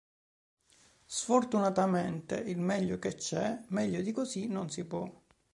Sfortunatamente 1.05 2.33
il 2.33 2.57
meglio 2.57 2.97
che 2.97 3.13
c'è, 3.13 3.61
meglio 3.67 4.01
di 4.01 4.11
così 4.11 4.47
non 4.47 4.67
si 4.71 4.83
può". 4.85 5.07